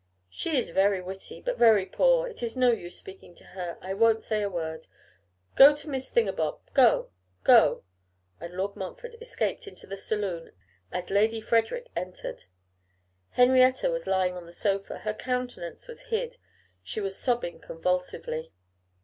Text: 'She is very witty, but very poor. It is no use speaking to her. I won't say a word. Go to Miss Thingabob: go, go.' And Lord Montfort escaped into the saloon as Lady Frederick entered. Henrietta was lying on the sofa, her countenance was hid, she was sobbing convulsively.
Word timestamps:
'She 0.31 0.57
is 0.57 0.71
very 0.71 0.99
witty, 0.99 1.39
but 1.39 1.59
very 1.59 1.85
poor. 1.85 2.27
It 2.27 2.41
is 2.41 2.57
no 2.57 2.71
use 2.71 2.97
speaking 2.97 3.35
to 3.35 3.43
her. 3.53 3.77
I 3.81 3.93
won't 3.93 4.23
say 4.23 4.41
a 4.41 4.49
word. 4.49 4.87
Go 5.53 5.75
to 5.75 5.87
Miss 5.87 6.09
Thingabob: 6.09 6.57
go, 6.73 7.11
go.' 7.43 7.83
And 8.39 8.55
Lord 8.55 8.75
Montfort 8.75 9.13
escaped 9.21 9.67
into 9.67 9.85
the 9.85 9.95
saloon 9.97 10.53
as 10.91 11.11
Lady 11.11 11.39
Frederick 11.39 11.91
entered. 11.95 12.45
Henrietta 13.33 13.91
was 13.91 14.07
lying 14.07 14.35
on 14.35 14.47
the 14.47 14.53
sofa, 14.53 14.97
her 14.97 15.13
countenance 15.13 15.87
was 15.87 16.05
hid, 16.09 16.37
she 16.81 16.99
was 16.99 17.15
sobbing 17.15 17.59
convulsively. 17.59 18.51